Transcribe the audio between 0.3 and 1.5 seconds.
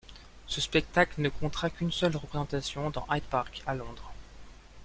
Ce spectacle ne